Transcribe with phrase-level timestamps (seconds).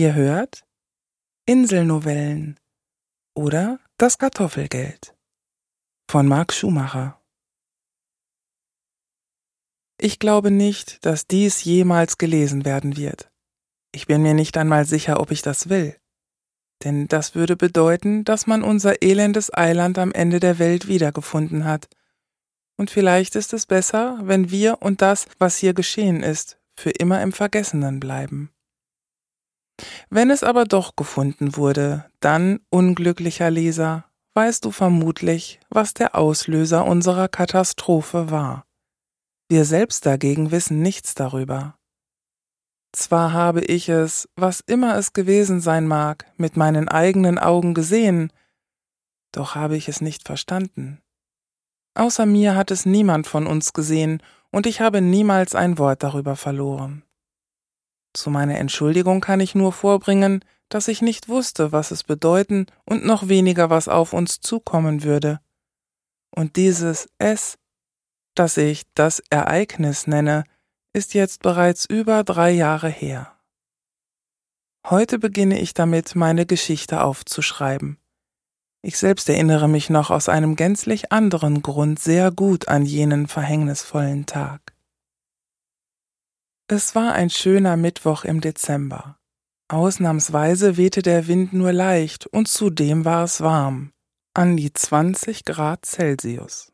[0.00, 0.64] Ihr hört
[1.44, 2.58] Inselnovellen
[3.34, 5.14] oder Das Kartoffelgeld
[6.10, 7.20] von Marc Schumacher.
[10.00, 13.30] Ich glaube nicht, dass dies jemals gelesen werden wird.
[13.92, 15.94] Ich bin mir nicht einmal sicher, ob ich das will.
[16.82, 21.90] Denn das würde bedeuten, dass man unser elendes Eiland am Ende der Welt wiedergefunden hat.
[22.78, 27.20] Und vielleicht ist es besser, wenn wir und das, was hier geschehen ist, für immer
[27.20, 28.50] im Vergessenen bleiben.
[30.08, 36.84] Wenn es aber doch gefunden wurde, dann, unglücklicher Leser, weißt du vermutlich, was der Auslöser
[36.86, 38.64] unserer Katastrophe war.
[39.48, 41.76] Wir selbst dagegen wissen nichts darüber.
[42.92, 48.32] Zwar habe ich es, was immer es gewesen sein mag, mit meinen eigenen Augen gesehen,
[49.32, 51.00] doch habe ich es nicht verstanden.
[51.94, 56.34] Außer mir hat es niemand von uns gesehen, und ich habe niemals ein Wort darüber
[56.34, 57.04] verloren.
[58.12, 63.04] Zu meiner Entschuldigung kann ich nur vorbringen, dass ich nicht wusste, was es bedeuten und
[63.04, 65.40] noch weniger, was auf uns zukommen würde.
[66.30, 67.58] Und dieses Es,
[68.34, 70.44] das ich das Ereignis nenne,
[70.92, 73.36] ist jetzt bereits über drei Jahre her.
[74.88, 77.98] Heute beginne ich damit, meine Geschichte aufzuschreiben.
[78.82, 84.24] Ich selbst erinnere mich noch aus einem gänzlich anderen Grund sehr gut an jenen verhängnisvollen
[84.24, 84.72] Tag.
[86.72, 89.16] Es war ein schöner Mittwoch im Dezember.
[89.66, 93.90] Ausnahmsweise wehte der Wind nur leicht und zudem war es warm,
[94.34, 96.70] an die 20 Grad Celsius.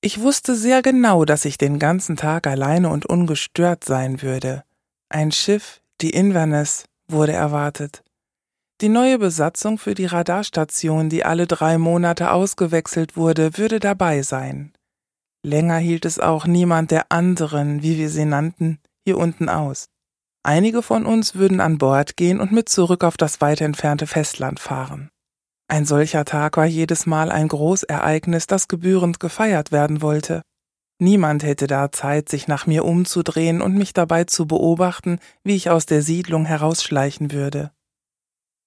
[0.00, 4.64] Ich wusste sehr genau, dass ich den ganzen Tag alleine und ungestört sein würde.
[5.10, 8.02] Ein Schiff, die Inverness, wurde erwartet.
[8.80, 14.72] Die neue Besatzung für die Radarstation, die alle drei Monate ausgewechselt wurde, würde dabei sein.
[15.46, 19.86] Länger hielt es auch niemand der anderen, wie wir sie nannten, hier unten aus.
[20.42, 24.58] Einige von uns würden an Bord gehen und mit zurück auf das weit entfernte Festland
[24.58, 25.10] fahren.
[25.68, 30.42] Ein solcher Tag war jedes Mal ein Großereignis, das gebührend gefeiert werden wollte.
[30.98, 35.70] Niemand hätte da Zeit, sich nach mir umzudrehen und mich dabei zu beobachten, wie ich
[35.70, 37.70] aus der Siedlung herausschleichen würde.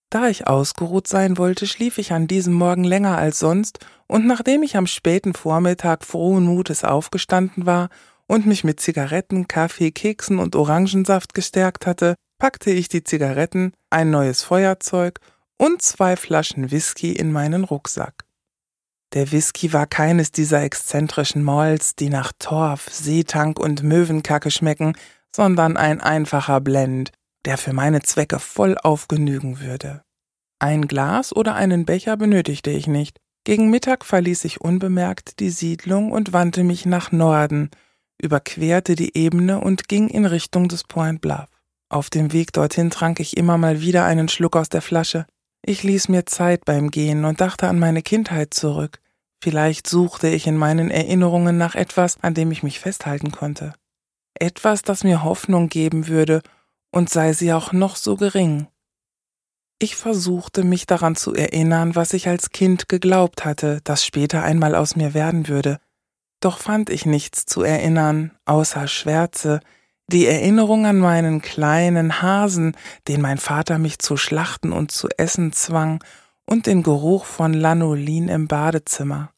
[0.09, 4.63] Da ich ausgeruht sein wollte, schlief ich an diesem Morgen länger als sonst, und nachdem
[4.63, 7.89] ich am späten Vormittag frohen Mutes aufgestanden war
[8.27, 14.09] und mich mit Zigaretten, Kaffee, Keksen und Orangensaft gestärkt hatte, packte ich die Zigaretten, ein
[14.09, 15.19] neues Feuerzeug
[15.57, 18.25] und zwei Flaschen Whisky in meinen Rucksack.
[19.13, 24.97] Der Whisky war keines dieser exzentrischen Malls, die nach Torf, Seetank und Möwenkacke schmecken,
[25.35, 27.11] sondern ein einfacher Blend,
[27.45, 30.01] der für meine Zwecke vollauf genügen würde.
[30.59, 33.17] Ein Glas oder einen Becher benötigte ich nicht.
[33.43, 37.69] Gegen Mittag verließ ich unbemerkt die Siedlung und wandte mich nach Norden,
[38.21, 41.47] überquerte die Ebene und ging in Richtung des Point Bluff.
[41.89, 45.27] Auf dem Weg dorthin trank ich immer mal wieder einen Schluck aus der Flasche.
[45.65, 48.99] Ich ließ mir Zeit beim Gehen und dachte an meine Kindheit zurück.
[49.43, 53.73] Vielleicht suchte ich in meinen Erinnerungen nach etwas, an dem ich mich festhalten konnte.
[54.33, 56.41] Etwas, das mir Hoffnung geben würde
[56.91, 58.67] und sei sie auch noch so gering.
[59.79, 64.75] Ich versuchte mich daran zu erinnern, was ich als Kind geglaubt hatte, das später einmal
[64.75, 65.79] aus mir werden würde,
[66.43, 69.59] doch fand ich nichts zu erinnern, außer Schwärze,
[70.07, 72.75] die Erinnerung an meinen kleinen Hasen,
[73.07, 76.03] den mein Vater mich zu schlachten und zu essen zwang,
[76.45, 79.31] und den Geruch von Lanolin im Badezimmer.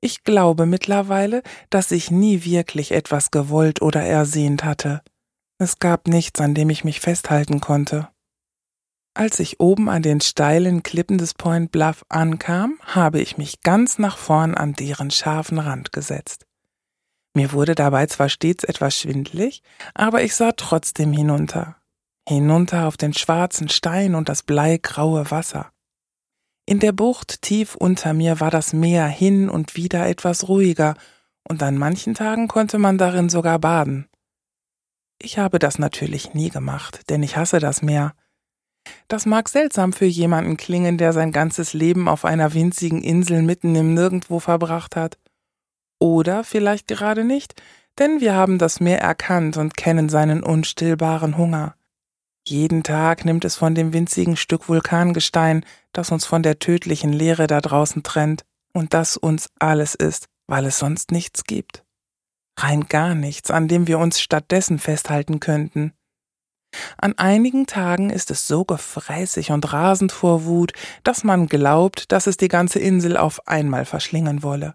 [0.00, 5.02] Ich glaube mittlerweile, dass ich nie wirklich etwas gewollt oder ersehnt hatte.
[5.58, 8.08] Es gab nichts, an dem ich mich festhalten konnte.
[9.14, 13.98] Als ich oben an den steilen Klippen des Point Bluff ankam, habe ich mich ganz
[13.98, 16.46] nach vorn an deren scharfen Rand gesetzt.
[17.34, 19.62] Mir wurde dabei zwar stets etwas schwindlig,
[19.94, 21.76] aber ich sah trotzdem hinunter.
[22.28, 25.72] Hinunter auf den schwarzen Stein und das bleigraue Wasser.
[26.66, 30.94] In der Bucht tief unter mir war das Meer hin und wieder etwas ruhiger,
[31.48, 34.08] und an manchen Tagen konnte man darin sogar baden.
[35.20, 38.14] Ich habe das natürlich nie gemacht, denn ich hasse das Meer.
[39.08, 43.74] Das mag seltsam für jemanden klingen, der sein ganzes Leben auf einer winzigen Insel mitten
[43.74, 45.18] im Nirgendwo verbracht hat.
[45.98, 47.60] Oder vielleicht gerade nicht,
[47.98, 51.74] denn wir haben das Meer erkannt und kennen seinen unstillbaren Hunger.
[52.46, 57.46] Jeden Tag nimmt es von dem winzigen Stück Vulkangestein, das uns von der tödlichen Leere
[57.46, 61.84] da draußen trennt und das uns alles ist, weil es sonst nichts gibt
[62.62, 65.92] rein gar nichts, an dem wir uns stattdessen festhalten könnten.
[66.98, 70.72] An einigen Tagen ist es so gefräßig und rasend vor Wut,
[71.02, 74.74] dass man glaubt, dass es die ganze Insel auf einmal verschlingen wolle.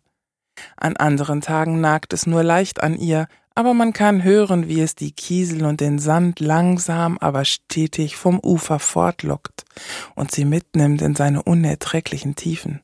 [0.78, 4.96] An anderen Tagen nagt es nur leicht an ihr, aber man kann hören, wie es
[4.96, 9.64] die Kiesel und den Sand langsam, aber stetig vom Ufer fortlockt
[10.16, 12.82] und sie mitnimmt in seine unerträglichen Tiefen.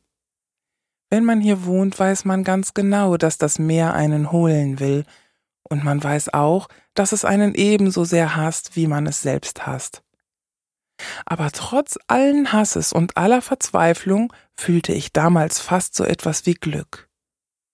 [1.10, 5.04] Wenn man hier wohnt, weiß man ganz genau, dass das Meer einen holen will,
[5.72, 10.04] und man weiß auch, dass es einen ebenso sehr hasst, wie man es selbst hasst.
[11.26, 17.10] Aber trotz allen Hasses und aller Verzweiflung fühlte ich damals fast so etwas wie Glück.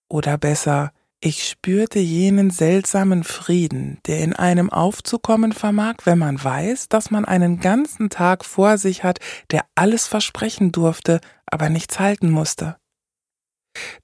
[0.08, 6.88] Oder besser, ich spürte jenen seltsamen Frieden, der in einem aufzukommen vermag, wenn man weiß,
[6.88, 9.18] dass man einen ganzen Tag vor sich hat,
[9.50, 12.77] der alles versprechen durfte, aber nichts halten musste.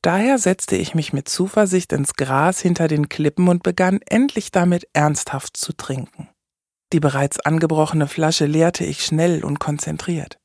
[0.03, 4.88] Daher setzte ich mich mit Zuversicht ins Gras hinter den Klippen und begann endlich damit
[4.93, 6.29] ernsthaft zu trinken.
[6.93, 10.38] Die bereits angebrochene Flasche leerte ich schnell und konzentriert.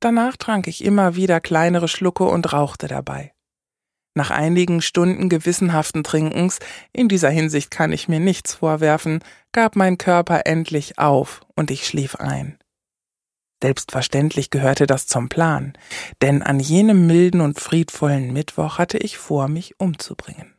[0.00, 3.32] Danach trank ich immer wieder kleinere Schlucke und rauchte dabei.
[4.14, 6.58] Nach einigen Stunden gewissenhaften Trinkens,
[6.92, 9.20] in dieser Hinsicht kann ich mir nichts vorwerfen,
[9.52, 12.57] gab mein Körper endlich auf und ich schlief ein.
[13.62, 15.72] Selbstverständlich gehörte das zum Plan,
[16.22, 20.54] denn an jenem milden und friedvollen Mittwoch hatte ich vor, mich umzubringen.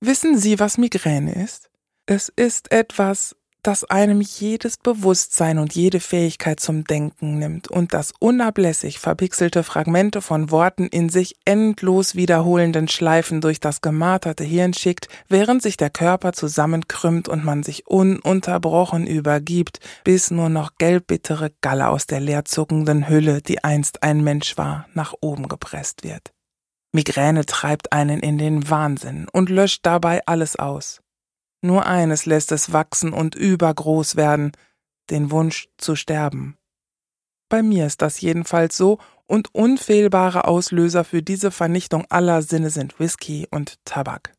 [0.00, 1.70] Wissen Sie, was Migräne ist?
[2.06, 3.36] Es ist etwas,
[3.66, 10.22] das einem jedes Bewusstsein und jede Fähigkeit zum Denken nimmt und das unablässig verpixelte Fragmente
[10.22, 15.90] von Worten in sich endlos wiederholenden Schleifen durch das gemarterte Hirn schickt, während sich der
[15.90, 23.08] Körper zusammenkrümmt und man sich ununterbrochen übergibt, bis nur noch gelbbittere Galle aus der leerzuckenden
[23.08, 26.32] Hülle, die einst ein Mensch war, nach oben gepresst wird.
[26.92, 31.00] Migräne treibt einen in den Wahnsinn und löscht dabei alles aus.
[31.62, 34.52] Nur eines lässt es wachsen und übergroß werden,
[35.10, 36.56] den Wunsch zu sterben.
[37.48, 42.98] Bei mir ist das jedenfalls so, und unfehlbare Auslöser für diese Vernichtung aller Sinne sind
[43.00, 44.32] Whisky und Tabak.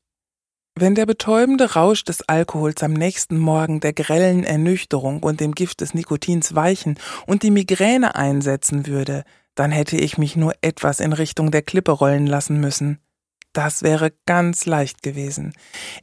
[0.79, 5.81] Wenn der betäubende Rausch des Alkohols am nächsten Morgen der grellen Ernüchterung und dem Gift
[5.81, 9.23] des Nikotins weichen und die Migräne einsetzen würde,
[9.55, 12.99] dann hätte ich mich nur etwas in Richtung der Klippe rollen lassen müssen.
[13.53, 15.53] Das wäre ganz leicht gewesen.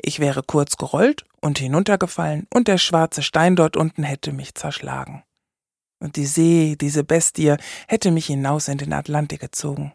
[0.02, 5.22] Ich wäre kurz gerollt und hinuntergefallen, und der schwarze Stein dort unten hätte mich zerschlagen.
[6.00, 7.56] Und die See, diese Bestie,
[7.86, 9.92] hätte mich hinaus in den Atlantik gezogen.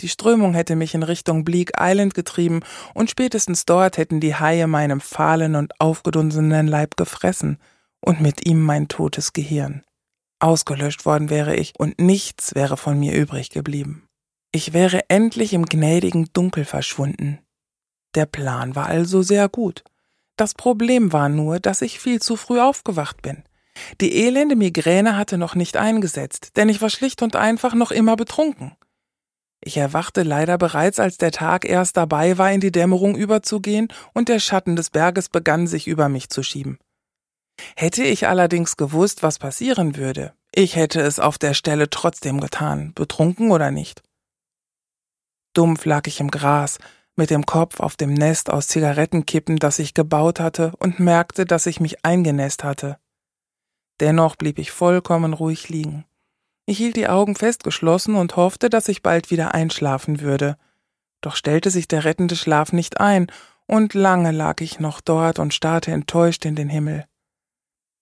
[0.00, 2.60] Die Strömung hätte mich in Richtung Bleak Island getrieben,
[2.94, 7.58] und spätestens dort hätten die Haie meinem fahlen und aufgedunsenen Leib gefressen,
[8.00, 9.82] und mit ihm mein totes Gehirn.
[10.40, 14.07] Ausgelöscht worden wäre ich, und nichts wäre von mir übrig geblieben.
[14.50, 17.38] Ich wäre endlich im gnädigen Dunkel verschwunden.
[18.14, 19.84] Der Plan war also sehr gut.
[20.36, 23.44] Das Problem war nur, dass ich viel zu früh aufgewacht bin.
[24.00, 28.16] Die elende Migräne hatte noch nicht eingesetzt, denn ich war schlicht und einfach noch immer
[28.16, 28.72] betrunken.
[29.60, 34.28] Ich erwachte leider bereits, als der Tag erst dabei war, in die Dämmerung überzugehen, und
[34.28, 36.78] der Schatten des Berges begann sich über mich zu schieben.
[37.76, 42.92] Hätte ich allerdings gewusst, was passieren würde, ich hätte es auf der Stelle trotzdem getan,
[42.94, 44.02] betrunken oder nicht.
[45.54, 46.78] Dumpf lag ich im Gras,
[47.16, 51.66] mit dem Kopf auf dem Nest aus Zigarettenkippen, das ich gebaut hatte, und merkte, dass
[51.66, 52.98] ich mich eingenässt hatte.
[54.00, 56.04] Dennoch blieb ich vollkommen ruhig liegen.
[56.66, 60.56] Ich hielt die Augen fest geschlossen und hoffte, dass ich bald wieder einschlafen würde.
[61.20, 63.26] Doch stellte sich der rettende Schlaf nicht ein,
[63.66, 67.04] und lange lag ich noch dort und starrte enttäuscht in den Himmel.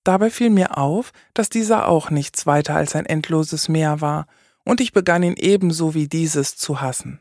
[0.04, 4.26] Dabei fiel mir auf, dass dieser auch nichts weiter als ein endloses Meer war,
[4.64, 7.20] und ich begann ihn ebenso wie dieses zu hassen.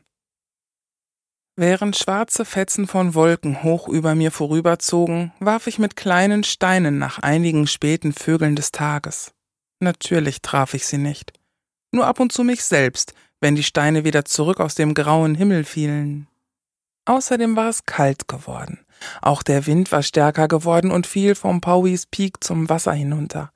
[1.58, 7.18] Während schwarze Fetzen von Wolken hoch über mir vorüberzogen, warf ich mit kleinen Steinen nach
[7.20, 9.32] einigen späten Vögeln des Tages.
[9.80, 11.32] Natürlich traf ich sie nicht.
[11.92, 15.64] Nur ab und zu mich selbst, wenn die Steine wieder zurück aus dem grauen Himmel
[15.64, 16.28] fielen.
[17.06, 18.84] Außerdem war es kalt geworden.
[19.22, 23.50] Auch der Wind war stärker geworden und fiel vom Powys Peak zum Wasser hinunter.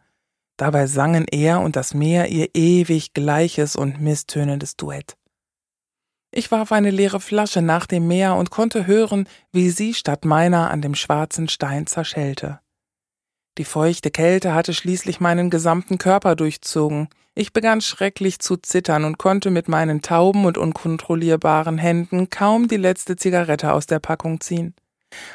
[0.56, 5.16] Dabei sangen er und das Meer ihr ewig gleiches und misstönendes Duett.
[6.32, 10.70] Ich warf eine leere Flasche nach dem Meer und konnte hören, wie sie statt meiner
[10.70, 12.60] an dem schwarzen Stein zerschellte.
[13.58, 17.08] Die feuchte Kälte hatte schließlich meinen gesamten Körper durchzogen.
[17.34, 22.76] Ich begann schrecklich zu zittern und konnte mit meinen tauben und unkontrollierbaren Händen kaum die
[22.76, 24.74] letzte Zigarette aus der Packung ziehen.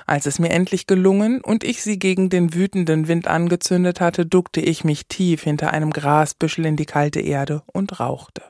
[0.05, 4.61] Als es mir endlich gelungen und ich sie gegen den wütenden Wind angezündet hatte, duckte
[4.61, 8.43] ich mich tief hinter einem Grasbüschel in die kalte Erde und rauchte.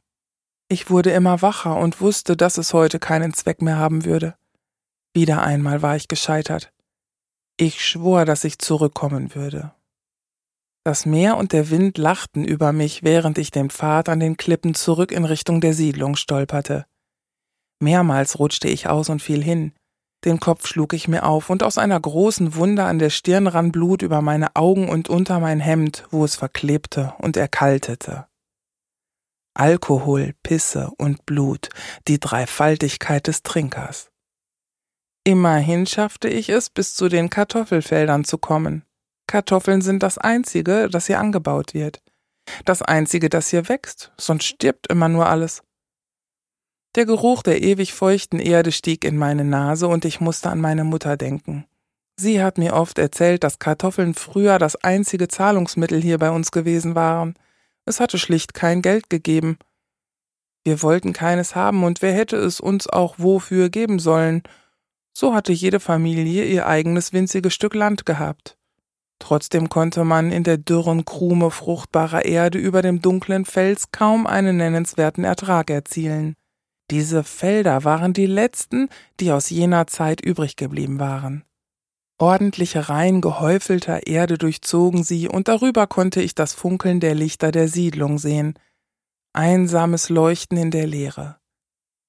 [0.67, 4.35] Ich wurde immer wacher und wusste, dass es heute keinen Zweck mehr haben würde.
[5.13, 6.71] Wieder einmal war ich gescheitert.
[7.57, 9.73] Ich schwor, dass ich zurückkommen würde.
[10.83, 14.75] Das Meer und der Wind lachten über mich, während ich den Pfad an den Klippen
[14.75, 16.85] zurück in Richtung der Siedlung stolperte.
[17.79, 19.73] Mehrmals rutschte ich aus und fiel hin.
[20.25, 23.71] Den Kopf schlug ich mir auf, und aus einer großen Wunde an der Stirn rann
[23.71, 28.27] Blut über meine Augen und unter mein Hemd, wo es verklebte und erkaltete.
[29.55, 31.69] Alkohol, Pisse und Blut,
[32.07, 34.11] die Dreifaltigkeit des Trinkers.
[35.23, 38.83] Immerhin schaffte ich es, bis zu den Kartoffelfeldern zu kommen.
[39.27, 42.03] Kartoffeln sind das einzige, das hier angebaut wird.
[42.65, 45.63] Das einzige, das hier wächst, sonst stirbt immer nur alles.
[46.95, 50.83] Der Geruch der ewig feuchten Erde stieg in meine Nase und ich musste an meine
[50.83, 51.65] Mutter denken.
[52.17, 56.93] Sie hat mir oft erzählt, dass Kartoffeln früher das einzige Zahlungsmittel hier bei uns gewesen
[56.95, 57.35] waren.
[57.85, 59.57] Es hatte schlicht kein Geld gegeben.
[60.63, 64.41] Wir wollten keines haben und wer hätte es uns auch wofür geben sollen?
[65.13, 68.57] So hatte jede Familie ihr eigenes winziges Stück Land gehabt.
[69.19, 74.57] Trotzdem konnte man in der dürren Krume fruchtbarer Erde über dem dunklen Fels kaum einen
[74.57, 76.35] nennenswerten Ertrag erzielen.
[76.91, 78.89] Diese Felder waren die letzten,
[79.19, 81.43] die aus jener Zeit übrig geblieben waren.
[82.17, 87.67] Ordentliche Reihen gehäufelter Erde durchzogen sie, und darüber konnte ich das Funkeln der Lichter der
[87.67, 88.57] Siedlung sehen.
[89.33, 91.37] Einsames Leuchten in der Leere.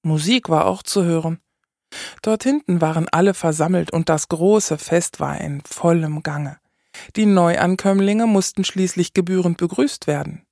[0.03, 1.39] Musik war auch zu hören.
[2.21, 6.57] Dort hinten waren alle versammelt und das große Fest war in vollem Gange.
[7.17, 10.45] Die Neuankömmlinge mussten schließlich gebührend begrüßt werden.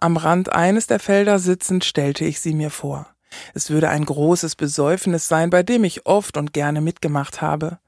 [0.00, 3.08] Am Rand eines der Felder sitzend stellte ich sie mir vor.
[3.52, 7.78] Es würde ein großes Besäufnis sein, bei dem ich oft und gerne mitgemacht habe.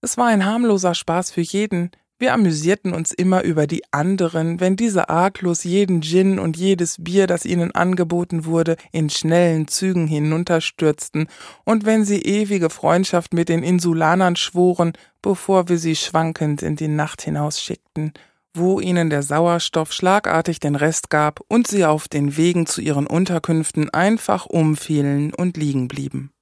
[0.00, 1.90] Es war ein harmloser Spaß für jeden.
[2.18, 7.26] Wir amüsierten uns immer über die anderen, wenn diese arglos jeden Gin und jedes Bier,
[7.26, 11.28] das ihnen angeboten wurde, in schnellen Zügen hinunterstürzten,
[11.64, 14.92] und wenn sie ewige Freundschaft mit den Insulanern schworen,
[15.22, 18.12] bevor wir sie schwankend in die Nacht hinausschickten
[18.54, 23.06] wo ihnen der Sauerstoff schlagartig den Rest gab und sie auf den Wegen zu ihren
[23.06, 26.32] Unterkünften einfach umfielen und liegen blieben.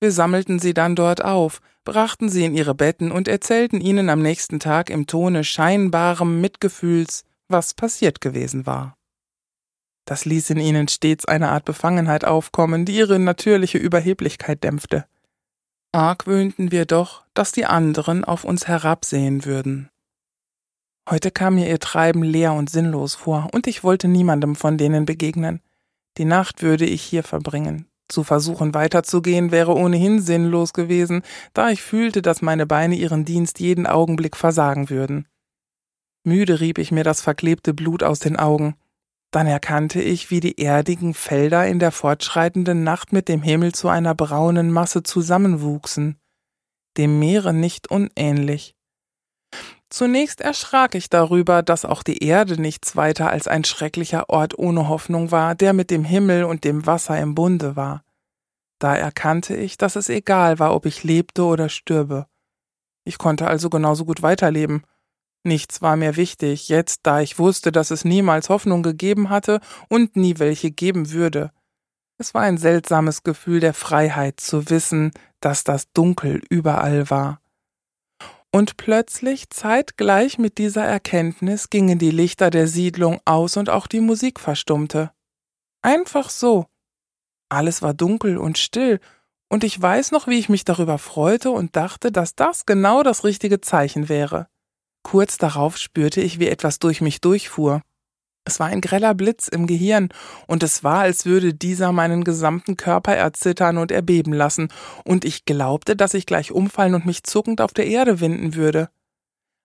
[0.00, 4.20] Wir sammelten sie dann dort auf, brachten sie in ihre Betten und erzählten ihnen am
[4.20, 8.96] nächsten Tag im Tone scheinbarem Mitgefühls, was passiert gewesen war.
[10.04, 15.06] Das ließ in ihnen stets eine Art Befangenheit aufkommen, die ihre natürliche Überheblichkeit dämpfte.
[15.92, 19.88] Argwöhnten wir doch, dass die anderen auf uns herabsehen würden.
[21.08, 25.06] Heute kam mir ihr Treiben leer und sinnlos vor, und ich wollte niemandem von denen
[25.06, 25.60] begegnen.
[26.18, 27.86] Die Nacht würde ich hier verbringen.
[28.08, 31.22] Zu versuchen weiterzugehen wäre ohnehin sinnlos gewesen,
[31.54, 35.26] da ich fühlte, dass meine Beine ihren Dienst jeden Augenblick versagen würden.
[36.22, 38.76] Müde rieb ich mir das verklebte Blut aus den Augen.
[39.32, 43.88] Dann erkannte ich, wie die erdigen Felder in der fortschreitenden Nacht mit dem Himmel zu
[43.88, 46.16] einer braunen Masse zusammenwuchsen,
[46.96, 48.75] dem Meere nicht unähnlich.
[49.88, 54.88] Zunächst erschrak ich darüber, dass auch die Erde nichts weiter als ein schrecklicher Ort ohne
[54.88, 58.02] Hoffnung war, der mit dem Himmel und dem Wasser im Bunde war.
[58.78, 62.26] Da erkannte ich, dass es egal war, ob ich lebte oder stürbe.
[63.04, 64.82] Ich konnte also genauso gut weiterleben.
[65.44, 70.16] Nichts war mir wichtig, jetzt da ich wusste, dass es niemals Hoffnung gegeben hatte und
[70.16, 71.52] nie welche geben würde.
[72.18, 77.40] Es war ein seltsames Gefühl der Freiheit zu wissen, dass das Dunkel überall war.
[78.52, 84.00] Und plötzlich, zeitgleich mit dieser Erkenntnis, gingen die Lichter der Siedlung aus und auch die
[84.00, 85.12] Musik verstummte.
[85.82, 86.66] Einfach so.
[87.48, 89.00] Alles war dunkel und still,
[89.48, 93.24] und ich weiß noch, wie ich mich darüber freute und dachte, dass das genau das
[93.24, 94.48] richtige Zeichen wäre.
[95.04, 97.82] Kurz darauf spürte ich, wie etwas durch mich durchfuhr.
[98.48, 100.08] Es war ein greller Blitz im Gehirn,
[100.46, 104.68] und es war, als würde dieser meinen gesamten Körper erzittern und erbeben lassen,
[105.04, 108.88] und ich glaubte, dass ich gleich umfallen und mich zuckend auf der Erde winden würde.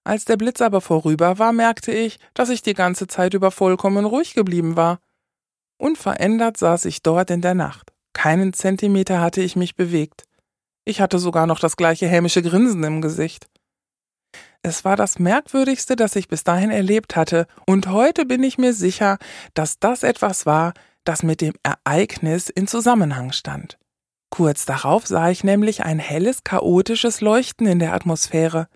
[0.03, 4.03] Als der Blitz aber vorüber war, merkte ich, dass ich die ganze Zeit über vollkommen
[4.03, 4.99] ruhig geblieben war.
[5.77, 7.93] Unverändert saß ich dort in der Nacht.
[8.13, 10.23] Keinen Zentimeter hatte ich mich bewegt.
[10.85, 13.47] Ich hatte sogar noch das gleiche hämische Grinsen im Gesicht.
[14.63, 18.73] Es war das Merkwürdigste, das ich bis dahin erlebt hatte, und heute bin ich mir
[18.73, 19.17] sicher,
[19.53, 23.79] dass das etwas war, das mit dem Ereignis in Zusammenhang stand.
[24.29, 28.67] Kurz darauf sah ich nämlich ein helles, chaotisches Leuchten in der Atmosphäre.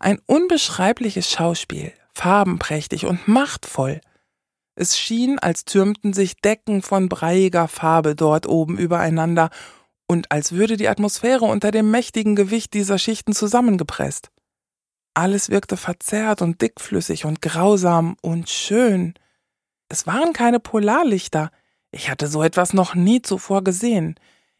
[0.00, 4.00] Ein unbeschreibliches Schauspiel, farbenprächtig und machtvoll.
[4.76, 9.50] Es schien, als türmten sich Decken von breiiger Farbe dort oben übereinander
[10.06, 14.30] und als würde die Atmosphäre unter dem mächtigen Gewicht dieser Schichten zusammengepresst.
[15.18, 19.14] Alles wirkte verzerrt und dickflüssig und grausam und schön.
[19.88, 21.50] Es waren keine Polarlichter.
[21.90, 24.14] Ich hatte so etwas noch nie zuvor gesehen.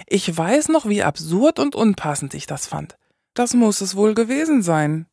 [0.09, 2.99] Ich weiß noch, wie absurd und unpassend ich das fand.
[3.35, 5.07] Das muss es wohl gewesen sein.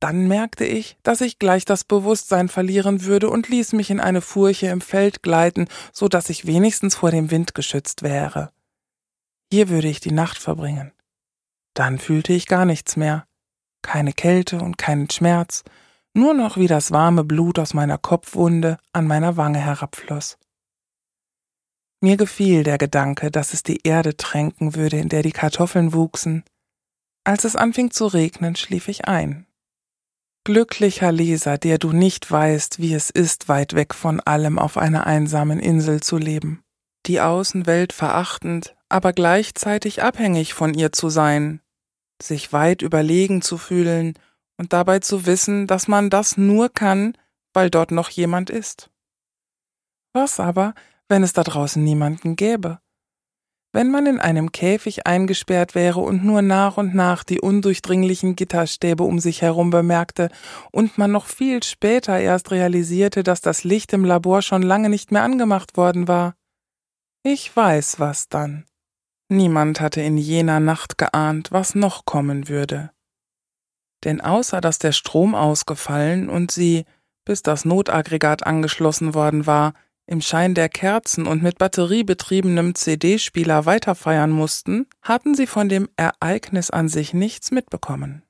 [0.00, 4.20] Dann merkte ich, dass ich gleich das Bewusstsein verlieren würde und ließ mich in eine
[4.20, 8.52] Furche im Feld gleiten, so dass ich wenigstens vor dem Wind geschützt wäre.
[9.50, 10.92] Hier würde ich die Nacht verbringen.
[11.72, 13.26] Dann fühlte ich gar nichts mehr.
[13.84, 15.62] Keine Kälte und keinen Schmerz,
[16.14, 20.38] nur noch wie das warme Blut aus meiner Kopfwunde an meiner Wange herabfloss.
[22.00, 26.44] Mir gefiel der Gedanke, dass es die Erde tränken würde, in der die Kartoffeln wuchsen.
[27.24, 29.46] Als es anfing zu regnen, schlief ich ein.
[30.44, 35.06] Glücklicher Leser, der du nicht weißt, wie es ist, weit weg von allem auf einer
[35.06, 36.62] einsamen Insel zu leben,
[37.06, 41.60] die Außenwelt verachtend, aber gleichzeitig abhängig von ihr zu sein,
[42.22, 44.14] sich weit überlegen zu fühlen
[44.56, 47.16] und dabei zu wissen, dass man das nur kann,
[47.52, 48.90] weil dort noch jemand ist.
[50.12, 50.74] Was aber,
[51.08, 52.78] wenn es da draußen niemanden gäbe?
[53.72, 59.02] Wenn man in einem Käfig eingesperrt wäre und nur nach und nach die undurchdringlichen Gitterstäbe
[59.02, 60.30] um sich herum bemerkte
[60.70, 65.10] und man noch viel später erst realisierte, dass das Licht im Labor schon lange nicht
[65.10, 66.36] mehr angemacht worden war.
[67.24, 68.64] Ich weiß was dann.
[69.28, 72.90] Niemand hatte in jener Nacht geahnt, was noch kommen würde.
[74.04, 76.84] Denn außer dass der Strom ausgefallen und sie,
[77.24, 79.72] bis das Notaggregat angeschlossen worden war,
[80.06, 86.70] im Schein der Kerzen und mit batteriebetriebenem CD-Spieler weiterfeiern mussten, hatten sie von dem Ereignis
[86.70, 88.22] an sich nichts mitbekommen.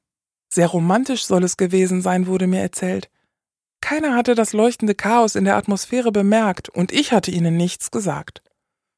[0.48, 3.10] Sehr romantisch soll es gewesen sein, wurde mir erzählt.
[3.80, 8.42] Keiner hatte das leuchtende Chaos in der Atmosphäre bemerkt, und ich hatte ihnen nichts gesagt.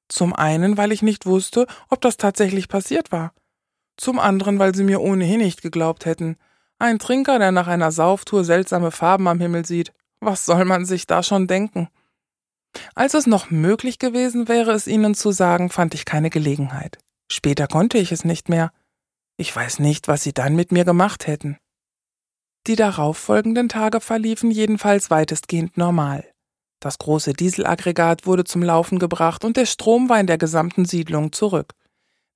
[0.08, 3.32] Zum einen, weil ich nicht wusste, ob das tatsächlich passiert war.
[3.96, 6.36] Zum anderen, weil sie mir ohnehin nicht geglaubt hätten.
[6.78, 9.92] Ein Trinker, der nach einer Sauftour seltsame Farben am Himmel sieht.
[10.20, 11.88] Was soll man sich da schon denken?
[12.94, 16.98] Als es noch möglich gewesen wäre, es ihnen zu sagen, fand ich keine Gelegenheit.
[17.30, 18.72] Später konnte ich es nicht mehr.
[19.38, 21.58] Ich weiß nicht, was sie dann mit mir gemacht hätten.
[22.66, 26.24] Die darauffolgenden Tage verliefen jedenfalls weitestgehend normal.
[26.80, 31.32] Das große Dieselaggregat wurde zum Laufen gebracht und der Strom war in der gesamten Siedlung
[31.32, 31.72] zurück.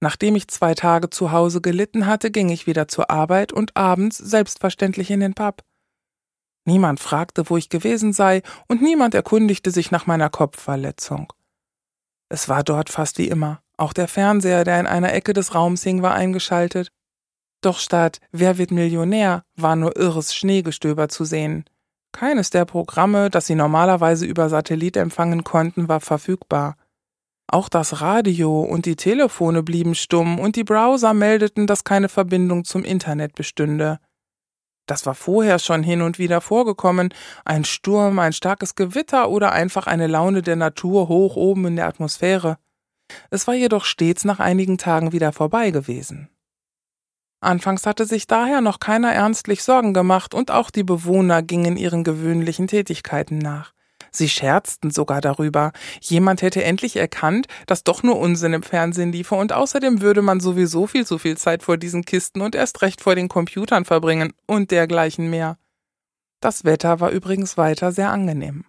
[0.01, 4.17] Nachdem ich zwei Tage zu Hause gelitten hatte, ging ich wieder zur Arbeit und abends
[4.17, 5.63] selbstverständlich in den Pub.
[6.65, 11.33] Niemand fragte, wo ich gewesen sei, und niemand erkundigte sich nach meiner Kopfverletzung.
[12.29, 13.63] Es war dort fast wie immer.
[13.77, 16.91] Auch der Fernseher, der in einer Ecke des Raums hing, war eingeschaltet.
[17.61, 21.65] Doch statt Wer wird Millionär war nur irres Schneegestöber zu sehen.
[22.13, 26.77] Keines der Programme, das sie normalerweise über Satellit empfangen konnten, war verfügbar.
[27.47, 32.65] Auch das Radio und die Telefone blieben stumm und die Browser meldeten, dass keine Verbindung
[32.65, 33.99] zum Internet bestünde.
[34.87, 39.87] Das war vorher schon hin und wieder vorgekommen, ein Sturm, ein starkes Gewitter oder einfach
[39.87, 42.59] eine Laune der Natur hoch oben in der Atmosphäre.
[43.31, 46.29] Es war jedoch stets nach einigen Tagen wieder vorbei gewesen.
[47.41, 52.05] Anfangs hatte sich daher noch keiner ernstlich Sorgen gemacht und auch die Bewohner gingen ihren
[52.05, 53.73] gewöhnlichen Tätigkeiten nach.
[54.11, 55.73] Sie scherzten sogar darüber.
[56.01, 60.41] Jemand hätte endlich erkannt, dass doch nur Unsinn im Fernsehen liefe und außerdem würde man
[60.41, 64.33] sowieso viel zu viel Zeit vor diesen Kisten und erst recht vor den Computern verbringen
[64.47, 65.59] und dergleichen mehr.
[66.41, 68.65] Das Wetter war übrigens weiter sehr angenehm.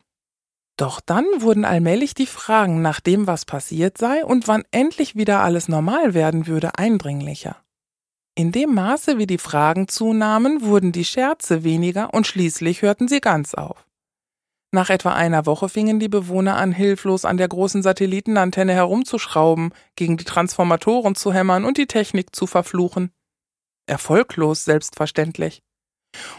[0.78, 5.42] Doch dann wurden allmählich die Fragen nach dem, was passiert sei und wann endlich wieder
[5.42, 7.58] alles normal werden würde, eindringlicher.
[8.36, 13.20] In dem Maße, wie die Fragen zunahmen, wurden die Scherze weniger und schließlich hörten sie
[13.20, 13.86] ganz auf.
[14.74, 20.16] Nach etwa einer Woche fingen die Bewohner an, hilflos an der großen Satellitenantenne herumzuschrauben, gegen
[20.16, 23.12] die Transformatoren zu hämmern und die Technik zu verfluchen.
[23.86, 25.62] Erfolglos, selbstverständlich.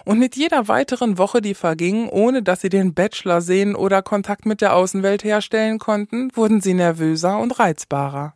[0.06, 4.46] Und mit jeder weiteren Woche, die verging, ohne dass sie den Bachelor sehen oder Kontakt
[4.46, 8.34] mit der Außenwelt herstellen konnten, wurden sie nervöser und reizbarer.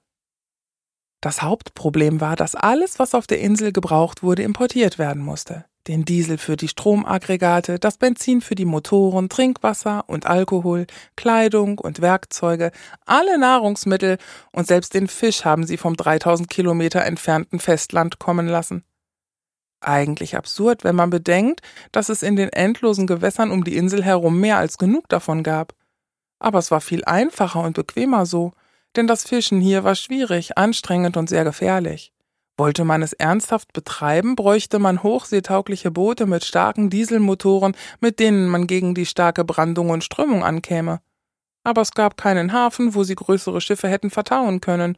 [1.27, 6.05] Das Hauptproblem war, dass alles, was auf der Insel gebraucht wurde, importiert werden musste den
[6.05, 10.87] Diesel für die Stromaggregate, das Benzin für die Motoren, Trinkwasser und Alkohol,
[11.17, 12.71] Kleidung und Werkzeuge,
[13.07, 14.19] alle Nahrungsmittel
[14.53, 18.85] und selbst den Fisch haben sie vom 3000 Kilometer entfernten Festland kommen lassen.
[19.81, 21.61] Eigentlich absurd, wenn man bedenkt,
[21.91, 25.75] dass es in den endlosen Gewässern um die Insel herum mehr als genug davon gab.
[26.39, 28.53] Aber es war viel einfacher und bequemer so,
[28.97, 32.13] denn das Fischen hier war schwierig, anstrengend und sehr gefährlich.
[32.59, 38.67] Wollte man es ernsthaft betreiben, bräuchte man hochseetaugliche Boote mit starken Dieselmotoren, mit denen man
[38.67, 41.01] gegen die starke Brandung und Strömung ankäme.
[41.65, 44.97] Aber es gab keinen Hafen, wo sie größere Schiffe hätten vertauen können.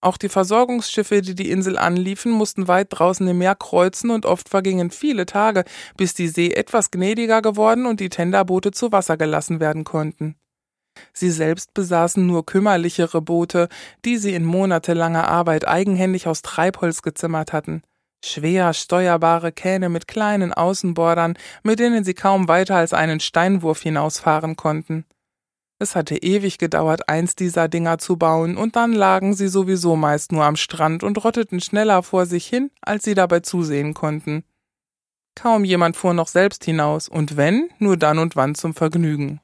[0.00, 4.48] Auch die Versorgungsschiffe, die die Insel anliefen, mussten weit draußen im Meer kreuzen und oft
[4.48, 5.64] vergingen viele Tage,
[5.96, 10.36] bis die See etwas gnädiger geworden und die Tenderboote zu Wasser gelassen werden konnten.
[11.12, 13.68] Sie selbst besaßen nur kümmerlichere Boote,
[14.04, 17.82] die sie in monatelanger Arbeit eigenhändig aus Treibholz gezimmert hatten.
[18.24, 24.56] Schwer steuerbare Kähne mit kleinen Außenbordern, mit denen sie kaum weiter als einen Steinwurf hinausfahren
[24.56, 25.04] konnten.
[25.78, 30.32] Es hatte ewig gedauert, eins dieser Dinger zu bauen, und dann lagen sie sowieso meist
[30.32, 34.44] nur am Strand und rotteten schneller vor sich hin, als sie dabei zusehen konnten.
[35.34, 39.40] Kaum jemand fuhr noch selbst hinaus, und wenn, nur dann und wann zum Vergnügen.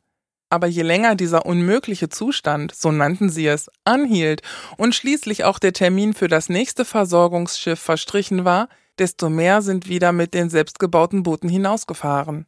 [0.52, 4.42] Aber je länger dieser unmögliche Zustand, so nannten sie es, anhielt
[4.76, 10.12] und schließlich auch der Termin für das nächste Versorgungsschiff verstrichen war, desto mehr sind wieder
[10.12, 12.44] mit den selbstgebauten Booten hinausgefahren.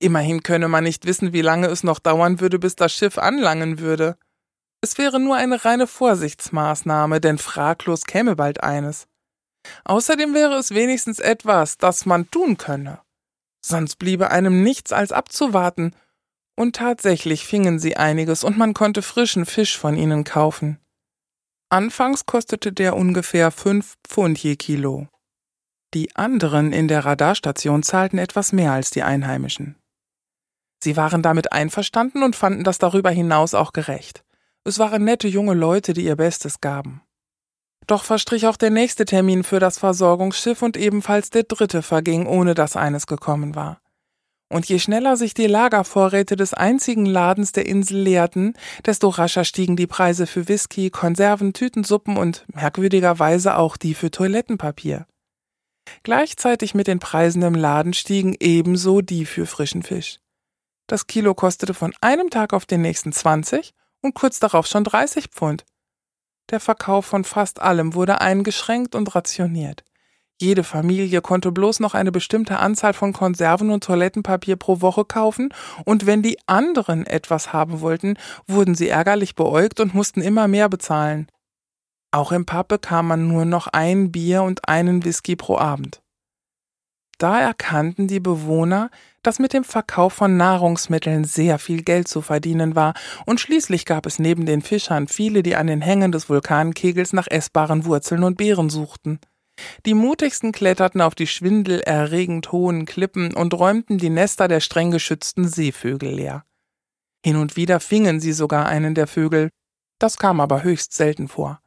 [0.00, 3.78] Immerhin könne man nicht wissen, wie lange es noch dauern würde, bis das Schiff anlangen
[3.78, 4.16] würde.
[4.80, 9.06] Es wäre nur eine reine Vorsichtsmaßnahme, denn fraglos käme bald eines.
[9.84, 12.98] Außerdem wäre es wenigstens etwas, das man tun könne.
[13.64, 15.94] Sonst bliebe einem nichts als abzuwarten,
[16.56, 20.78] und tatsächlich fingen sie einiges und man konnte frischen Fisch von ihnen kaufen.
[21.68, 25.08] Anfangs kostete der ungefähr fünf Pfund je Kilo.
[25.94, 29.76] Die anderen in der Radarstation zahlten etwas mehr als die Einheimischen.
[30.82, 34.24] Sie waren damit einverstanden und fanden das darüber hinaus auch gerecht.
[34.64, 37.02] Es waren nette junge Leute, die ihr Bestes gaben.
[37.86, 42.54] Doch verstrich auch der nächste Termin für das Versorgungsschiff und ebenfalls der dritte verging, ohne
[42.54, 43.80] dass eines gekommen war.
[44.48, 48.54] Und je schneller sich die Lagervorräte des einzigen Ladens der Insel leerten,
[48.84, 55.06] desto rascher stiegen die Preise für Whisky, Konserven, Tütensuppen und merkwürdigerweise auch die für Toilettenpapier.
[56.02, 60.18] Gleichzeitig mit den Preisen im Laden stiegen ebenso die für frischen Fisch.
[60.86, 65.28] Das Kilo kostete von einem Tag auf den nächsten 20 und kurz darauf schon 30
[65.28, 65.64] Pfund.
[66.50, 69.84] Der Verkauf von fast allem wurde eingeschränkt und rationiert.
[70.40, 75.50] Jede Familie konnte bloß noch eine bestimmte Anzahl von Konserven und Toilettenpapier pro Woche kaufen,
[75.84, 78.16] und wenn die anderen etwas haben wollten,
[78.46, 81.28] wurden sie ärgerlich beäugt und mussten immer mehr bezahlen.
[82.10, 86.00] Auch im Pub bekam man nur noch ein Bier und einen Whisky pro Abend.
[87.18, 88.90] Da erkannten die Bewohner,
[89.22, 92.94] dass mit dem Verkauf von Nahrungsmitteln sehr viel Geld zu verdienen war,
[93.24, 97.28] und schließlich gab es neben den Fischern viele, die an den Hängen des Vulkankegels nach
[97.28, 99.20] essbaren Wurzeln und Beeren suchten.
[99.86, 105.46] Die mutigsten kletterten auf die schwindelerregend hohen Klippen und räumten die Nester der streng geschützten
[105.46, 106.44] Seevögel leer.
[107.24, 109.50] Hin und wieder fingen sie sogar einen der Vögel,
[109.98, 111.60] das kam aber höchst selten vor.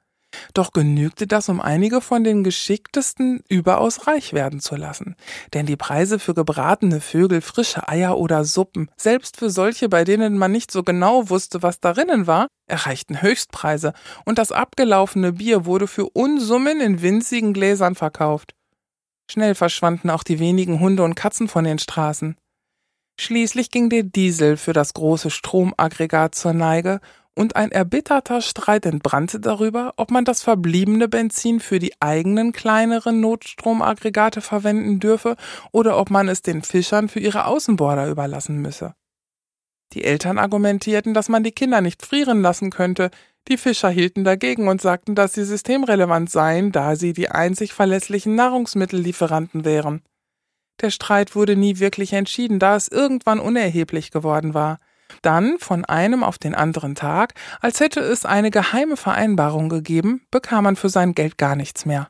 [0.53, 5.15] Doch genügte das, um einige von den geschicktesten überaus reich werden zu lassen.
[5.53, 10.37] Denn die Preise für gebratene Vögel, frische Eier oder Suppen, selbst für solche, bei denen
[10.37, 13.93] man nicht so genau wusste, was darinnen war, erreichten Höchstpreise,
[14.25, 18.53] und das abgelaufene Bier wurde für Unsummen in winzigen Gläsern verkauft.
[19.29, 22.37] Schnell verschwanden auch die wenigen Hunde und Katzen von den Straßen.
[23.19, 27.01] Schließlich ging der Diesel für das große Stromaggregat zur Neige
[27.37, 33.21] und ein erbitterter Streit entbrannte darüber, ob man das verbliebene Benzin für die eigenen kleineren
[33.21, 35.35] Notstromaggregate verwenden dürfe
[35.71, 38.95] oder ob man es den Fischern für ihre Außenborder überlassen müsse.
[39.93, 43.11] Die Eltern argumentierten, dass man die Kinder nicht frieren lassen könnte,
[43.47, 48.35] die Fischer hielten dagegen und sagten, dass sie systemrelevant seien, da sie die einzig verlässlichen
[48.35, 50.01] Nahrungsmittellieferanten wären.
[50.81, 54.79] Der Streit wurde nie wirklich entschieden, da es irgendwann unerheblich geworden war.
[55.21, 60.65] Dann, von einem auf den anderen Tag, als hätte es eine geheime Vereinbarung gegeben, bekam
[60.65, 62.09] man für sein Geld gar nichts mehr.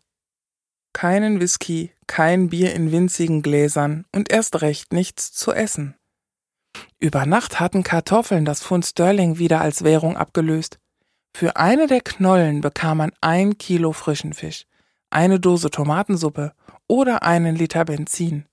[0.94, 5.96] Keinen Whisky, kein Bier in winzigen Gläsern und erst recht nichts zu essen.
[7.00, 10.80] Über Nacht hatten Kartoffeln das Pfund Sterling wieder als Währung abgelöst.
[11.36, 14.66] Für eine der Knollen bekam man ein Kilo frischen Fisch,
[15.12, 16.54] eine Dose Tomatensuppe
[16.88, 18.47] oder einen Liter Benzin.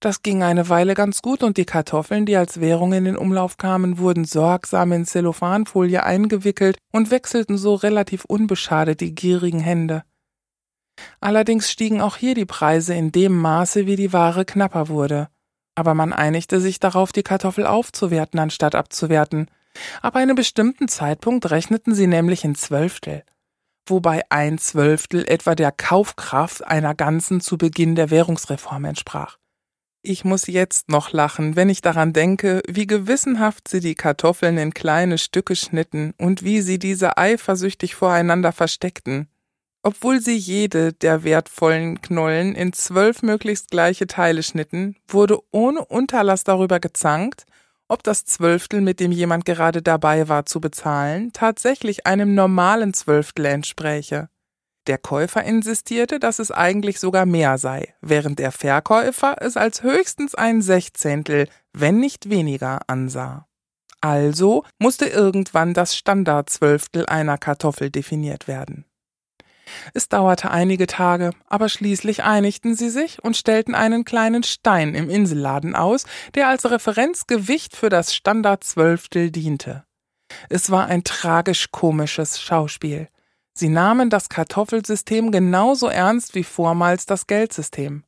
[0.00, 3.58] Das ging eine Weile ganz gut und die Kartoffeln, die als Währung in den Umlauf
[3.58, 10.04] kamen, wurden sorgsam in Zellophanfolie eingewickelt und wechselten so relativ unbeschadet die gierigen Hände.
[11.20, 15.28] Allerdings stiegen auch hier die Preise in dem Maße, wie die Ware knapper wurde.
[15.74, 19.50] Aber man einigte sich darauf, die Kartoffel aufzuwerten, anstatt abzuwerten.
[20.02, 23.22] Ab einem bestimmten Zeitpunkt rechneten sie nämlich in Zwölftel
[23.90, 29.39] wobei ein Zwölftel etwa der Kaufkraft einer ganzen zu Beginn der Währungsreform entsprach.
[30.02, 34.72] Ich muss jetzt noch lachen, wenn ich daran denke, wie gewissenhaft sie die Kartoffeln in
[34.72, 39.28] kleine Stücke schnitten und wie sie diese eifersüchtig voreinander versteckten.
[39.82, 46.44] Obwohl sie jede der wertvollen Knollen in zwölf möglichst gleiche Teile schnitten, wurde ohne Unterlass
[46.44, 47.44] darüber gezankt,
[47.86, 53.44] ob das Zwölftel, mit dem jemand gerade dabei war zu bezahlen, tatsächlich einem normalen Zwölftel
[53.46, 54.30] entspräche.
[54.86, 60.34] Der Käufer insistierte, dass es eigentlich sogar mehr sei, während der Verkäufer es als höchstens
[60.34, 63.46] ein Sechzehntel, wenn nicht weniger, ansah.
[64.00, 68.86] Also musste irgendwann das Standardzwölftel einer Kartoffel definiert werden.
[69.94, 75.10] Es dauerte einige Tage, aber schließlich einigten sie sich und stellten einen kleinen Stein im
[75.10, 79.84] Inselladen aus, der als Referenzgewicht für das Standardzwölftel diente.
[80.48, 83.08] Es war ein tragisch-komisches Schauspiel.
[83.60, 88.04] Sie nahmen das Kartoffelsystem genauso ernst wie vormals das Geldsystem.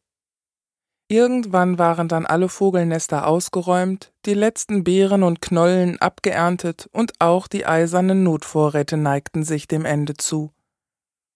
[1.08, 7.66] Irgendwann waren dann alle Vogelnester ausgeräumt, die letzten Beeren und Knollen abgeerntet und auch die
[7.66, 10.54] eisernen Notvorräte neigten sich dem Ende zu.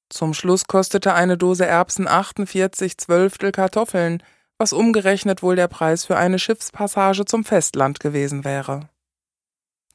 [0.09, 4.23] Zum Schluss kostete eine Dose Erbsen 48 Zwölftel Kartoffeln,
[4.57, 8.89] was umgerechnet wohl der Preis für eine Schiffspassage zum Festland gewesen wäre.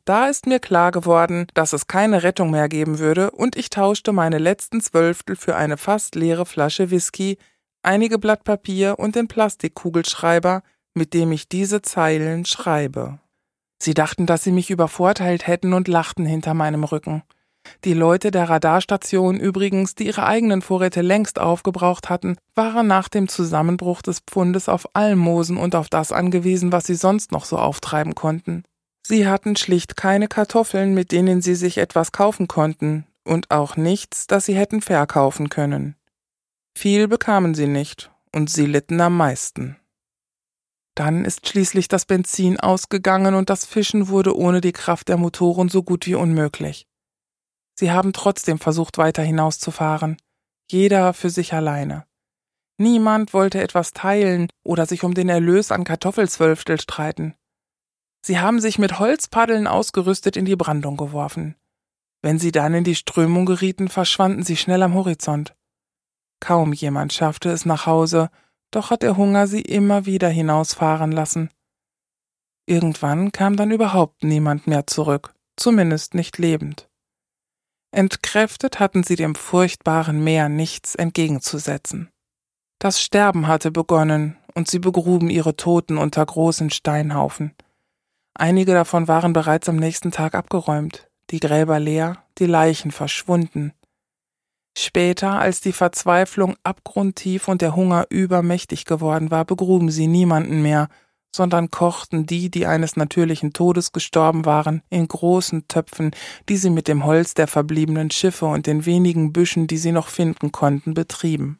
[0.05, 4.11] Da ist mir klar geworden, dass es keine Rettung mehr geben würde, und ich tauschte
[4.11, 7.37] meine letzten Zwölftel für eine fast leere Flasche Whisky,
[7.83, 13.19] einige Blatt Papier und den Plastikkugelschreiber, mit dem ich diese Zeilen schreibe.
[13.81, 17.23] Sie dachten, dass sie mich übervorteilt hätten und lachten hinter meinem Rücken.
[17.83, 23.27] Die Leute der Radarstation übrigens, die ihre eigenen Vorräte längst aufgebraucht hatten, waren nach dem
[23.27, 28.15] Zusammenbruch des Pfundes auf Almosen und auf das angewiesen, was sie sonst noch so auftreiben
[28.15, 28.63] konnten.
[29.05, 34.27] Sie hatten schlicht keine Kartoffeln, mit denen sie sich etwas kaufen konnten, und auch nichts,
[34.27, 35.95] das sie hätten verkaufen können.
[36.77, 39.77] Viel bekamen sie nicht, und sie litten am meisten.
[40.95, 45.69] Dann ist schließlich das Benzin ausgegangen und das Fischen wurde ohne die Kraft der Motoren
[45.69, 46.87] so gut wie unmöglich.
[47.75, 50.17] Sie haben trotzdem versucht, weiter hinauszufahren,
[50.69, 52.05] jeder für sich alleine.
[52.77, 57.35] Niemand wollte etwas teilen oder sich um den Erlös an Kartoffelzwölftel streiten.
[58.23, 61.55] Sie haben sich mit Holzpaddeln ausgerüstet in die Brandung geworfen.
[62.21, 65.55] Wenn sie dann in die Strömung gerieten, verschwanden sie schnell am Horizont.
[66.39, 68.29] Kaum jemand schaffte es nach Hause,
[68.69, 71.49] doch hat der Hunger sie immer wieder hinausfahren lassen.
[72.67, 76.89] Irgendwann kam dann überhaupt niemand mehr zurück, zumindest nicht lebend.
[77.91, 82.09] Entkräftet hatten sie dem furchtbaren Meer nichts entgegenzusetzen.
[82.79, 87.53] Das Sterben hatte begonnen, und sie begruben ihre Toten unter großen Steinhaufen.
[88.33, 93.73] Einige davon waren bereits am nächsten Tag abgeräumt, die Gräber leer, die Leichen verschwunden.
[94.77, 100.87] Später, als die Verzweiflung abgrundtief und der Hunger übermächtig geworden war, begruben sie niemanden mehr,
[101.35, 106.11] sondern kochten die, die eines natürlichen Todes gestorben waren, in großen Töpfen,
[106.49, 110.07] die sie mit dem Holz der verbliebenen Schiffe und den wenigen Büschen, die sie noch
[110.07, 111.59] finden konnten, betrieben.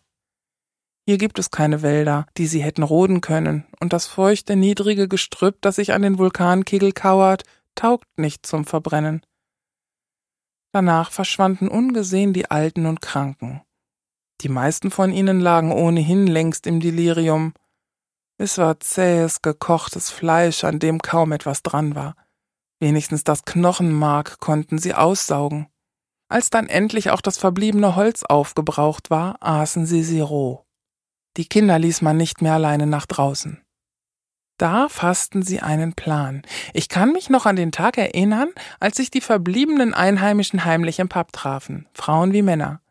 [1.08, 5.58] Hier gibt es keine Wälder, die sie hätten roden können, und das feuchte, niedrige Gestrüpp,
[5.62, 7.44] das sich an den Vulkankegel kauert,
[7.76, 9.26] taugt nicht zum Verbrennen.
[10.74, 13.62] Danach verschwanden ungesehen die Alten und Kranken.
[14.42, 17.54] Die meisten von ihnen lagen ohnehin längst im Delirium.
[18.38, 22.16] Es war zähes, gekochtes Fleisch, an dem kaum etwas dran war.
[22.80, 25.68] Wenigstens das Knochenmark konnten sie aussaugen.
[26.30, 30.66] Als dann endlich auch das verbliebene Holz aufgebraucht war, aßen sie sie roh.
[31.38, 33.62] Die Kinder ließ man nicht mehr alleine nach draußen.
[34.58, 36.44] Da fassten sie einen Plan.
[36.74, 41.10] Ich kann mich noch an den Tag erinnern, als sich die verbliebenen Einheimischen heimlich im
[41.10, 42.82] Pub trafen, Frauen wie Männer.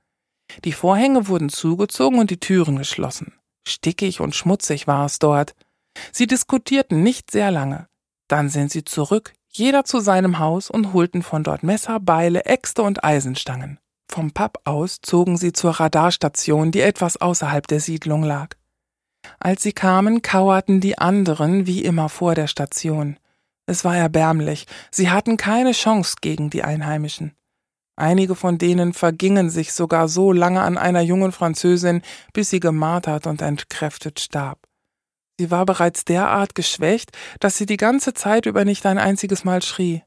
[0.65, 3.35] Die Vorhänge wurden zugezogen und die Türen geschlossen.
[3.67, 5.55] Stickig und schmutzig war es dort.
[6.11, 7.87] Sie diskutierten nicht sehr lange.
[8.27, 12.83] Dann sind sie zurück, jeder zu seinem Haus und holten von dort Messer, Beile, Äxte
[12.83, 13.79] und Eisenstangen.
[14.11, 18.57] Vom Pub aus zogen sie zur Radarstation, die etwas außerhalb der Siedlung lag.
[19.39, 23.21] Als sie kamen, kauerten die anderen wie immer vor der Station.
[23.67, 27.37] Es war erbärmlich, sie hatten keine Chance gegen die Einheimischen.
[27.95, 33.29] Einige von denen vergingen sich sogar so lange an einer jungen Französin, bis sie gemartert
[33.29, 34.59] und entkräftet starb.
[35.39, 39.63] Sie war bereits derart geschwächt, dass sie die ganze Zeit über nicht ein einziges Mal
[39.63, 40.03] schrie.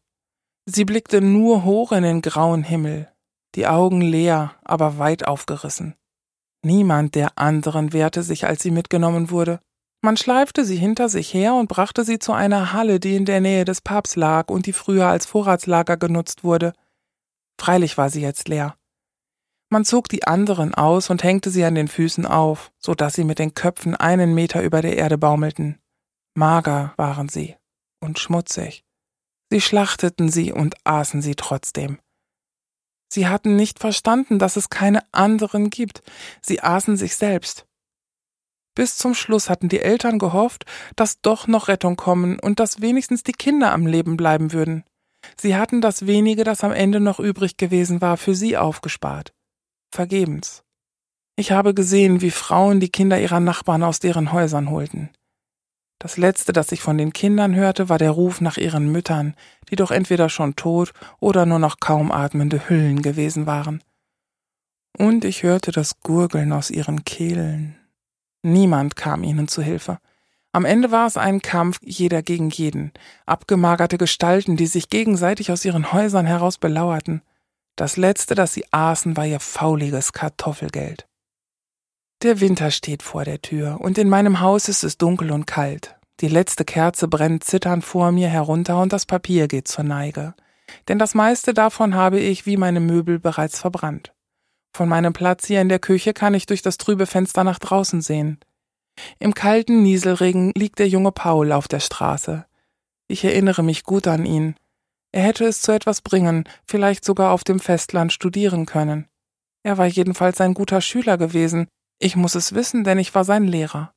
[0.66, 3.13] Sie blickte nur hoch in den grauen Himmel,
[3.56, 5.96] die Augen leer, aber weit aufgerissen.
[6.64, 9.60] Niemand der anderen wehrte sich, als sie mitgenommen wurde.
[10.02, 13.42] Man schleifte sie hinter sich her und brachte sie zu einer Halle, die in der
[13.42, 16.74] Nähe des Pubs lag und die früher als Vorratslager genutzt wurde.
[17.60, 18.76] Freilich war sie jetzt leer.
[19.70, 23.24] Man zog die anderen aus und hängte sie an den Füßen auf, so dass sie
[23.24, 25.80] mit den Köpfen einen Meter über der Erde baumelten.
[26.36, 27.56] Mager waren sie
[28.00, 28.84] und schmutzig.
[29.50, 32.00] Sie schlachteten sie und aßen sie trotzdem.
[33.14, 36.02] Sie hatten nicht verstanden, dass es keine anderen gibt.
[36.42, 37.68] Sie aßen sich selbst.
[38.74, 43.22] Bis zum Schluss hatten die Eltern gehofft, dass doch noch Rettung kommen und dass wenigstens
[43.22, 44.84] die Kinder am Leben bleiben würden.
[45.40, 49.32] Sie hatten das wenige, das am Ende noch übrig gewesen war, für sie aufgespart.
[49.94, 50.64] Vergebens.
[51.36, 55.12] Ich habe gesehen, wie Frauen die Kinder ihrer Nachbarn aus deren Häusern holten.
[56.04, 59.36] Das letzte, das ich von den Kindern hörte, war der Ruf nach ihren Müttern,
[59.70, 63.82] die doch entweder schon tot oder nur noch kaum atmende Hüllen gewesen waren.
[64.98, 67.78] Und ich hörte das Gurgeln aus ihren Kehlen.
[68.42, 69.98] Niemand kam ihnen zu Hilfe.
[70.52, 72.92] Am Ende war es ein Kampf jeder gegen jeden,
[73.26, 77.22] abgemagerte Gestalten, die sich gegenseitig aus ihren Häusern heraus belauerten.
[77.78, 81.08] Das letzte, das sie aßen, war ihr fauliges Kartoffelgeld.
[82.24, 85.98] Der Winter steht vor der Tür, und in meinem Haus ist es dunkel und kalt.
[86.22, 90.34] Die letzte Kerze brennt zitternd vor mir herunter und das Papier geht zur Neige.
[90.88, 94.14] Denn das meiste davon habe ich wie meine Möbel bereits verbrannt.
[94.74, 98.00] Von meinem Platz hier in der Küche kann ich durch das trübe Fenster nach draußen
[98.00, 98.40] sehen.
[99.20, 102.46] Im kalten Nieselregen liegt der junge Paul auf der Straße.
[103.10, 104.56] Ich erinnere mich gut an ihn.
[105.12, 109.08] Er hätte es zu etwas bringen, vielleicht sogar auf dem Festland studieren können.
[109.62, 111.68] Er war jedenfalls ein guter Schüler gewesen.
[112.04, 113.94] Ich muss es wissen, denn ich war sein Lehrer.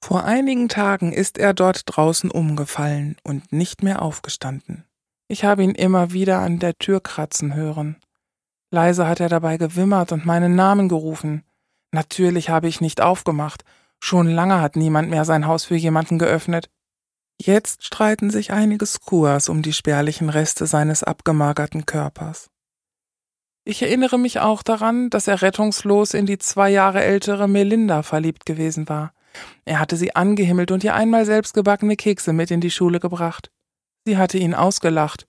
[0.00, 4.84] Vor einigen Tagen ist er dort draußen umgefallen und nicht mehr aufgestanden.
[5.26, 7.96] Ich habe ihn immer wieder an der Tür kratzen hören.
[8.70, 11.42] Leise hat er dabei gewimmert und meinen Namen gerufen.
[11.90, 13.64] Natürlich habe ich nicht aufgemacht.
[13.98, 16.70] Schon lange hat niemand mehr sein Haus für jemanden geöffnet.
[17.40, 22.48] Jetzt streiten sich einige Skuas um die spärlichen Reste seines abgemagerten Körpers.
[23.64, 28.44] Ich erinnere mich auch daran, dass er rettungslos in die zwei Jahre ältere Melinda verliebt
[28.44, 29.14] gewesen war.
[29.64, 33.50] Er hatte sie angehimmelt und ihr einmal selbstgebackene Kekse mit in die Schule gebracht.
[34.04, 35.26] Sie hatte ihn ausgelacht.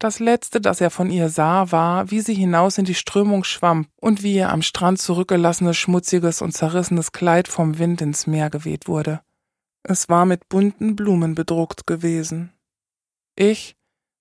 [0.00, 3.86] Das Letzte, das er von ihr sah, war, wie sie hinaus in die Strömung schwamm
[4.00, 8.86] und wie ihr am Strand zurückgelassenes schmutziges und zerrissenes Kleid vom Wind ins Meer geweht
[8.86, 9.20] wurde.
[9.82, 12.52] Es war mit bunten Blumen bedruckt gewesen.
[13.34, 13.76] Ich,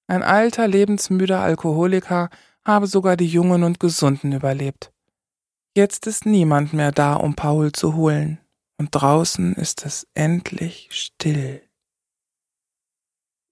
[0.07, 2.29] ein alter, lebensmüder Alkoholiker,
[2.67, 4.91] habe sogar die Jungen und Gesunden überlebt.
[5.75, 8.39] Jetzt ist niemand mehr da, um Paul zu holen
[8.77, 11.61] und draußen ist es endlich still.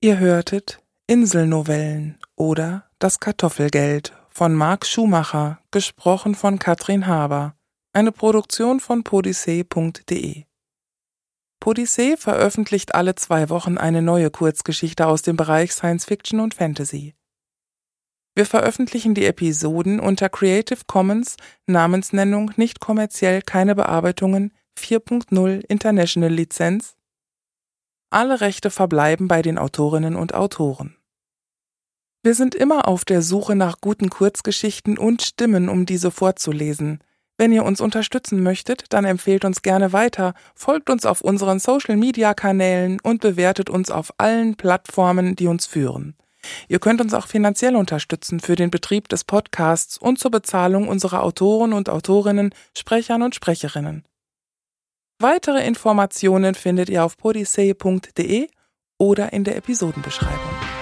[0.02, 7.56] Ihr hörtet Inselnovellen oder Das Kartoffelgeld von Marc Schumacher, gesprochen von Katrin Haber,
[7.94, 10.44] eine Produktion von podyssee.de.
[11.60, 17.16] Podyssee veröffentlicht alle zwei Wochen eine neue Kurzgeschichte aus dem Bereich Science Fiction und Fantasy.
[18.36, 26.98] Wir veröffentlichen die Episoden unter Creative Commons Namensnennung nicht kommerziell keine Bearbeitungen 4.0 International Lizenz.
[28.10, 30.98] Alle Rechte verbleiben bei den Autorinnen und Autoren.
[32.24, 37.00] Wir sind immer auf der Suche nach guten Kurzgeschichten und Stimmen, um diese vorzulesen.
[37.38, 43.00] Wenn ihr uns unterstützen möchtet, dann empfehlt uns gerne weiter, folgt uns auf unseren Social-Media-Kanälen
[43.00, 46.16] und bewertet uns auf allen Plattformen, die uns führen.
[46.68, 51.24] Ihr könnt uns auch finanziell unterstützen für den Betrieb des Podcasts und zur Bezahlung unserer
[51.24, 54.04] Autoren und Autorinnen, Sprechern und Sprecherinnen.
[55.20, 58.48] Weitere Informationen findet ihr auf podyssee.de
[58.98, 60.75] oder in der Episodenbeschreibung.